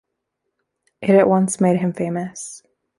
It 1.03 1.11
at 1.11 1.29
once 1.29 1.61
made 1.61 1.77
him 1.79 1.93
famous. 1.93 2.63